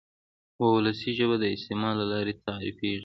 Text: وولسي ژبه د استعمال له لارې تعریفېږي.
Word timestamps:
وولسي 0.61 1.11
ژبه 1.17 1.35
د 1.39 1.45
استعمال 1.55 1.95
له 2.01 2.05
لارې 2.13 2.33
تعریفېږي. 2.47 2.99